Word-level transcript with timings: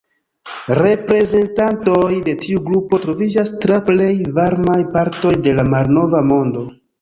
Reprezentantoj 0.77 2.07
de 2.29 2.33
tiu 2.45 2.61
grupo 2.69 2.99
troviĝas 3.03 3.53
tra 3.67 3.77
plej 3.91 4.09
varmaj 4.39 4.79
partoj 4.97 5.35
de 5.49 5.55
la 5.61 5.69
Malnova 5.77 6.25
Mondo. 6.33 6.67